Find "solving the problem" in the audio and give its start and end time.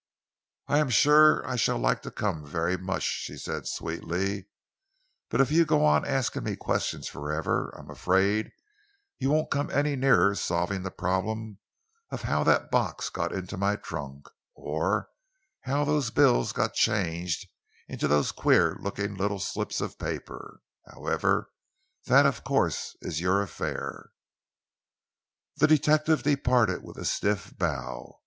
10.33-11.59